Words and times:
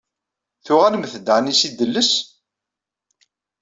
Tuɣalemt-d 0.65 1.27
ɛni 1.35 1.53
seg 1.55 1.71
Delles? 1.79 2.11